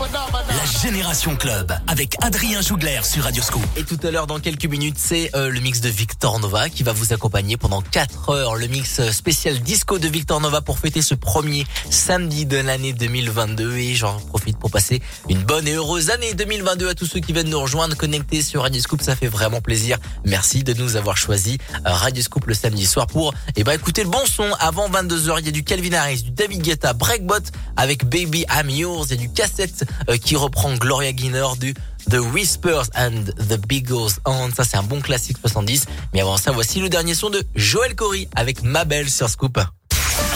La 0.00 0.80
Génération 0.80 1.36
Club 1.36 1.74
avec 1.86 2.16
Adrien 2.22 2.62
Jougler 2.62 3.00
sur 3.02 3.24
Radio 3.24 3.42
Scoop. 3.42 3.62
Et 3.76 3.82
tout 3.84 3.98
à 4.04 4.10
l'heure, 4.10 4.26
dans 4.26 4.38
quelques 4.40 4.64
minutes, 4.64 4.96
c'est 4.98 5.30
euh, 5.36 5.50
le 5.50 5.60
mix 5.60 5.82
de 5.82 5.90
Victor 5.90 6.40
Nova 6.40 6.70
qui 6.70 6.82
va 6.82 6.94
vous 6.94 7.12
accompagner 7.12 7.58
pendant 7.58 7.82
4 7.82 8.30
heures. 8.30 8.54
Le 8.54 8.68
mix 8.68 9.00
euh, 9.00 9.12
spécial 9.12 9.60
disco 9.60 9.98
de 9.98 10.08
Victor 10.08 10.40
Nova 10.40 10.62
pour 10.62 10.78
fêter 10.78 11.02
ce 11.02 11.14
premier 11.14 11.66
samedi 11.90 12.46
de 12.46 12.56
l'année 12.56 12.94
2022. 12.94 13.76
Et 13.76 13.94
j'en 13.94 14.18
profite 14.18 14.57
passer 14.68 15.00
une 15.28 15.42
bonne 15.42 15.66
et 15.68 15.72
heureuse 15.72 16.10
année 16.10 16.34
2022 16.34 16.88
à 16.88 16.94
tous 16.94 17.06
ceux 17.06 17.20
qui 17.20 17.32
viennent 17.32 17.48
nous 17.48 17.60
rejoindre 17.60 17.96
connectés 17.96 18.42
sur 18.42 18.62
Radio 18.62 18.80
Scoop. 18.80 19.02
Ça 19.02 19.16
fait 19.16 19.26
vraiment 19.26 19.60
plaisir. 19.60 19.98
Merci 20.24 20.64
de 20.64 20.72
nous 20.74 20.96
avoir 20.96 21.16
choisi 21.16 21.58
euh, 21.86 21.90
Radio 21.90 22.22
Scoop 22.22 22.46
le 22.46 22.54
samedi 22.54 22.86
soir 22.86 23.06
pour 23.06 23.34
eh 23.56 23.64
ben, 23.64 23.72
écouter 23.72 24.02
le 24.02 24.10
bon 24.10 24.24
son. 24.26 24.50
Avant 24.60 24.88
22h, 24.88 25.36
il 25.40 25.46
y 25.46 25.48
a 25.48 25.52
du 25.52 25.64
Calvin 25.64 25.92
Harris, 25.92 26.22
du 26.22 26.30
David 26.30 26.62
Guetta, 26.62 26.92
Breakbot 26.92 27.34
avec 27.76 28.04
Baby 28.04 28.44
I'm 28.50 28.70
Yours 28.70 29.06
et 29.10 29.16
du 29.16 29.30
cassette 29.30 29.84
euh, 30.08 30.16
qui 30.16 30.36
reprend 30.36 30.74
Gloria 30.74 31.12
Gaynor 31.12 31.56
du 31.56 31.74
The 32.10 32.18
Whispers 32.32 32.88
and 32.94 33.24
the 33.48 33.58
Beagles 33.66 34.20
On. 34.24 34.50
Ça, 34.54 34.64
c'est 34.64 34.76
un 34.76 34.82
bon 34.82 35.00
classique 35.00 35.36
70. 35.40 35.86
Mais 36.14 36.20
avant 36.20 36.36
ça, 36.36 36.52
voici 36.52 36.80
le 36.80 36.88
dernier 36.88 37.14
son 37.14 37.30
de 37.30 37.42
Joël 37.54 37.94
Cory 37.94 38.28
avec 38.34 38.62
Ma 38.62 38.84
Belle 38.84 39.10
sur 39.10 39.28
Scoop. 39.28 39.58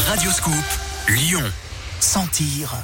Radio 0.08 0.30
Scoop, 0.30 0.52
Lyon. 1.08 1.42
Sentir. 2.00 2.74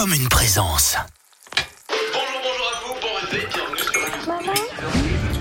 Comme 0.00 0.14
une 0.14 0.28
présence. 0.30 0.96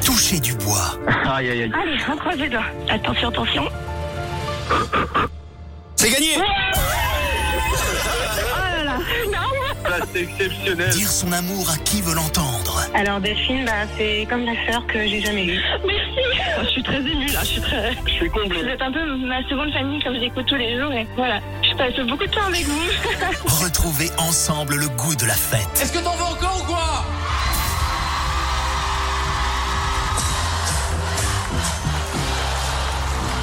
Toucher 0.03 0.38
du 0.41 0.53
bois. 0.56 0.99
Aïe, 1.34 1.49
aïe, 1.49 1.61
aïe. 1.61 1.72
Allez, 1.81 1.98
on 2.11 2.18
croise 2.18 2.38
les 2.38 2.49
doigts. 2.49 2.65
Attention, 2.90 3.30
attention. 3.30 3.69
C'est 5.95 6.10
gagné 6.10 6.36
là, 6.36 6.44
c'est 10.14 10.22
exceptionnel. 10.22 10.89
Dire 10.89 11.11
son 11.11 11.31
amour 11.31 11.69
à 11.69 11.77
qui 11.77 12.01
veut 12.01 12.14
l'entendre. 12.14 12.81
Alors 12.93 13.19
Delphine, 13.19 13.65
bah, 13.65 13.88
c'est 13.97 14.27
comme 14.30 14.45
la 14.45 14.53
sœur 14.65 14.85
que 14.88 15.07
j'ai 15.07 15.22
jamais 15.22 15.45
eue. 15.45 15.61
Merci. 15.85 16.64
Je 16.64 16.68
suis 16.68 16.84
très 16.84 16.99
émue 16.99 17.27
là, 17.27 17.39
je 17.41 17.45
suis 17.45 17.61
très. 17.61 17.93
Je 18.06 18.11
suis. 18.11 18.30
Vous 18.30 18.68
êtes 18.68 18.81
un 18.81 18.91
peu 18.91 19.15
ma 19.18 19.41
seconde 19.49 19.72
famille 19.72 20.01
comme 20.03 20.19
j'écoute 20.19 20.45
tous 20.47 20.56
les 20.56 20.77
jours 20.77 20.91
et 20.91 21.07
voilà. 21.15 21.39
Je 21.64 21.76
passe 21.76 21.95
beaucoup 22.07 22.26
de 22.26 22.31
temps 22.31 22.45
avec 22.47 22.65
vous. 22.65 22.81
Retrouvez 23.64 24.10
ensemble 24.18 24.76
le 24.76 24.89
goût 24.89 25.15
de 25.15 25.26
la 25.26 25.35
fête. 25.35 25.68
Est-ce 25.81 25.93
que 25.93 25.99
t'en 25.99 26.15
veux 26.15 26.23
encore 26.23 26.61
ou 26.61 26.65
quoi? 26.65 27.06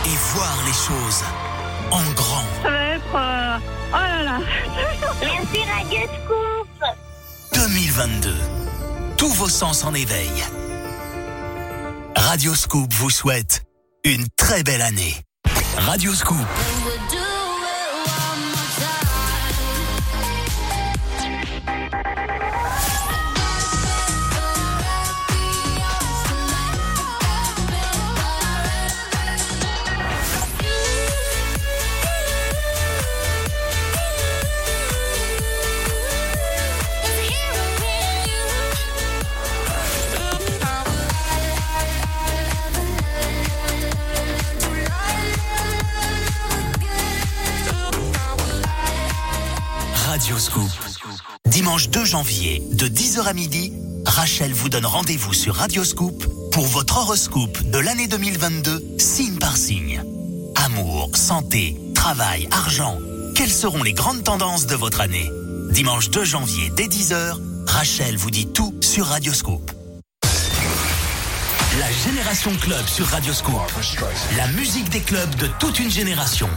Et 0.04 0.16
voir 0.34 0.56
les 0.66 0.72
choses 0.72 1.24
en 1.90 2.02
grand. 2.12 2.42
Ça 2.62 2.70
va 2.70 2.82
être. 2.94 3.14
euh, 3.14 3.58
Oh 3.92 3.96
là 3.96 4.22
là. 4.24 4.38
Merci 5.20 5.64
Radio 5.70 6.00
Scoop. 6.24 6.68
2022. 7.54 8.34
Tous 9.16 9.28
vos 9.30 9.48
sens 9.48 9.84
en 9.84 9.94
éveil. 9.94 10.30
Radio 12.16 12.54
Scoop 12.54 12.92
vous 12.94 13.10
souhaite 13.10 13.62
une 14.04 14.26
très 14.36 14.62
belle 14.62 14.82
année. 14.82 15.14
Radio 15.78 16.12
Scoop. 16.14 16.36
Dimanche 51.46 51.88
2 51.88 52.04
janvier, 52.04 52.62
de 52.72 52.86
10h 52.86 53.22
à 53.22 53.32
midi, 53.32 53.72
Rachel 54.04 54.52
vous 54.52 54.68
donne 54.68 54.86
rendez-vous 54.86 55.32
sur 55.32 55.54
Radio 55.54 55.84
Scoop 55.84 56.26
pour 56.52 56.66
votre 56.66 56.98
horoscope 56.98 57.62
de 57.62 57.78
l'année 57.78 58.08
2022, 58.08 58.96
signe 58.98 59.36
par 59.38 59.56
signe. 59.56 60.02
Amour, 60.64 61.10
santé, 61.14 61.76
travail, 61.94 62.48
argent. 62.50 62.98
Quelles 63.34 63.52
seront 63.52 63.82
les 63.82 63.92
grandes 63.92 64.24
tendances 64.24 64.66
de 64.66 64.74
votre 64.74 65.00
année? 65.00 65.30
Dimanche 65.70 66.10
2 66.10 66.24
janvier, 66.24 66.70
dès 66.76 66.86
10h, 66.86 67.36
Rachel 67.66 68.16
vous 68.16 68.30
dit 68.30 68.46
tout 68.46 68.74
sur 68.80 69.06
Radio 69.06 69.32
Scoop. 69.32 69.72
La 71.78 71.92
Génération 71.92 72.52
Club 72.56 72.86
sur 72.86 73.06
Radio 73.06 73.32
Scoop. 73.34 73.60
La 74.36 74.46
musique 74.52 74.88
des 74.88 75.00
clubs 75.00 75.34
de 75.34 75.46
toute 75.58 75.78
une 75.78 75.90
génération. 75.90 76.48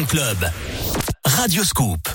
Club. 0.00 0.50
Radio 1.20 1.62
Scoop. 1.64 2.11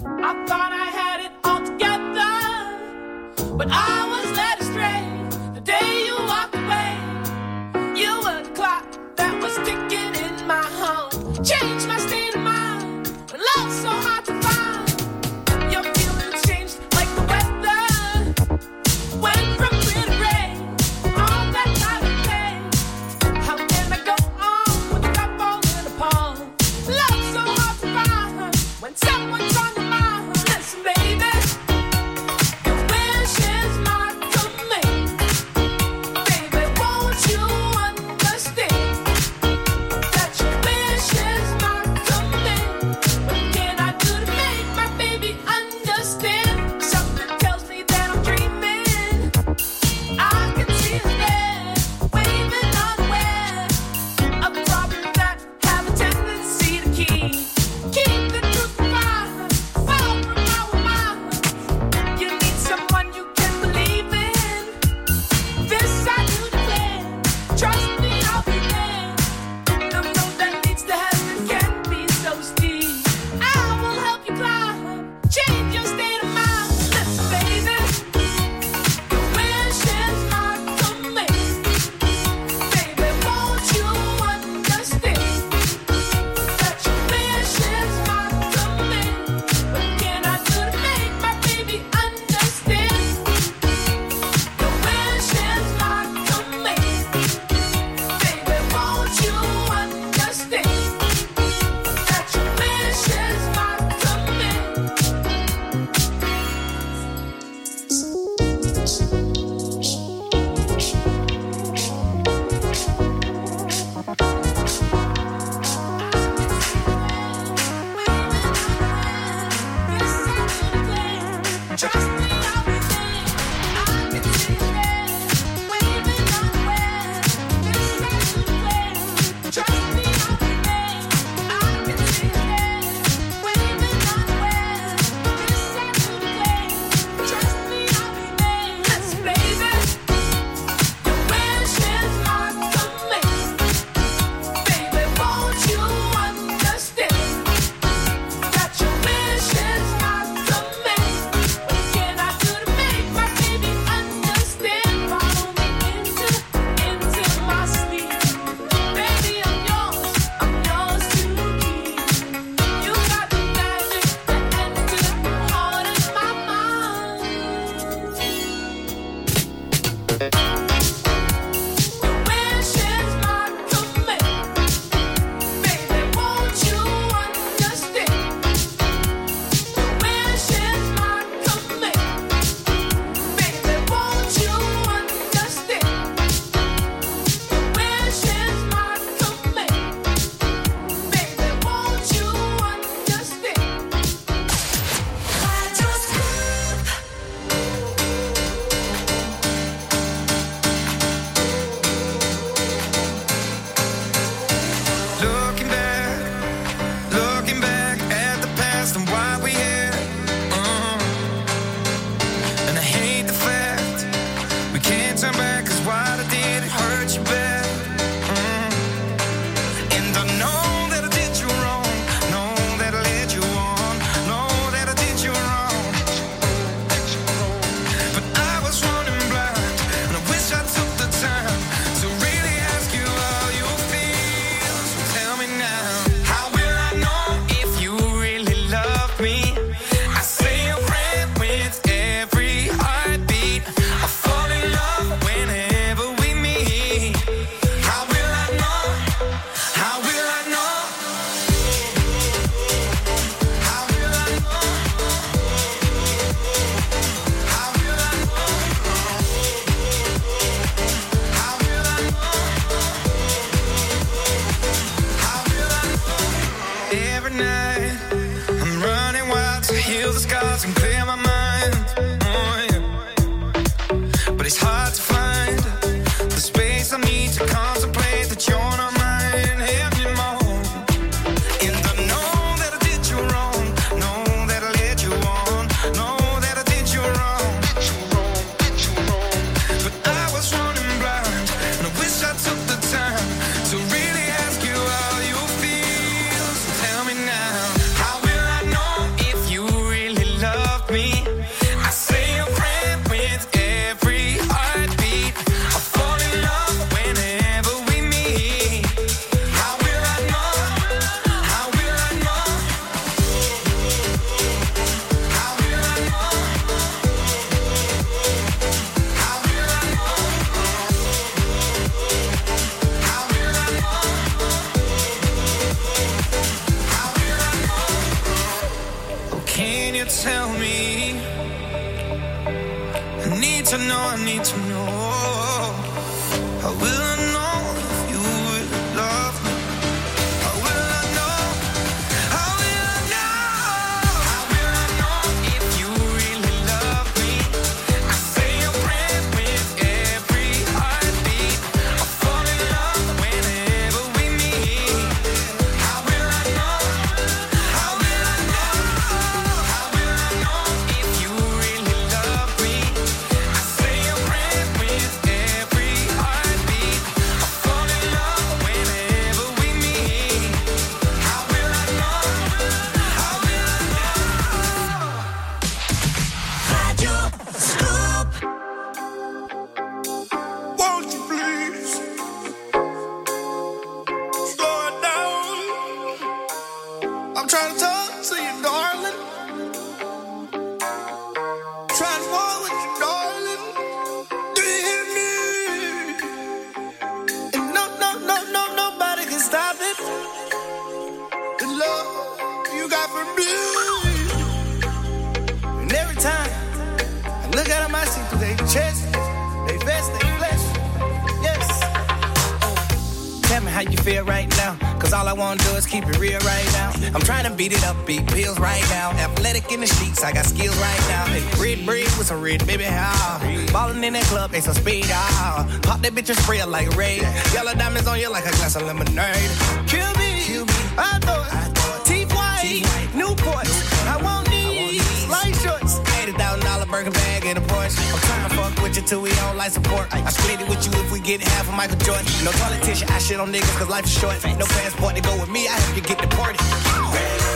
with 422.28 422.36
some 422.36 422.44
red, 422.44 422.66
baby, 422.68 422.84
how? 422.84 423.40
Ballin' 423.72 424.04
in 424.04 424.14
that 424.14 424.24
club, 424.24 424.52
they 424.52 424.60
some 424.60 424.74
speed, 424.74 425.06
ah. 425.10 425.64
Pop 425.84 426.02
that 426.02 426.14
bitch 426.14 426.30
and 426.30 426.38
spray 426.40 426.60
it 426.60 426.68
like 426.68 426.90
Ray. 426.95 427.22
Yellow 427.54 427.74
diamonds 427.74 428.08
on 428.08 428.20
you 428.20 428.30
like 428.30 428.45
a 428.45 428.52
glass 428.52 428.76
of 428.76 428.84
lemonade. 428.84 429.52
Kill 429.88 430.12
me, 430.20 430.44
Kill 430.44 430.66
me. 430.66 430.74
I 430.98 431.20
thought, 431.24 431.48
I 431.52 431.64
thought. 431.72 432.06
T-White, 432.06 432.84
Newport. 433.16 433.68
I 434.08 434.20
want 434.22 434.49
these 434.49 435.28
light 435.30 435.56
shorts. 435.64 435.99
$80,000 436.20 436.90
burger 436.90 437.12
bag 437.12 437.45
and 437.45 437.58
a 437.58 437.62
Porsche. 437.62 437.99
I'm 438.12 438.20
trying 438.20 438.49
to 438.49 438.56
fuck 438.56 438.84
with 438.84 438.95
you 438.98 439.04
till 439.04 439.22
we 439.22 439.32
don't 439.32 439.56
like 439.56 439.72
support. 439.72 440.14
I 440.14 440.20
split 440.30 440.60
it 440.62 440.68
with 440.68 440.84
you 440.86 440.91
if 440.99 441.12
we 441.12 441.20
get 441.20 441.41
half 441.41 441.68
of 441.68 441.76
Michael 441.76 441.98
Jordan. 441.98 442.28
No 442.44 442.52
politician, 442.52 443.08
I 443.10 443.20
shit 443.20 443.40
on 443.40 443.54
niggas 443.54 443.78
cause 443.78 443.90
life 443.90 444.06
is 444.06 444.12
short. 444.12 444.44
No 444.60 444.66
passport 444.66 445.16
to 445.16 445.22
go 445.22 445.40
with 445.40 445.49
me, 445.49 445.68
I 445.68 445.74
have 445.74 445.95
to 445.95 446.02
get 446.02 446.20
deported. 446.20 447.47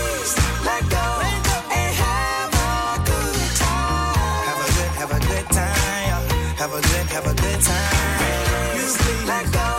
have 7.11 7.25
a 7.25 7.33
good 7.33 7.61
time. 7.61 8.75
You 8.75 8.87
sleep 8.87 9.27
like 9.27 9.70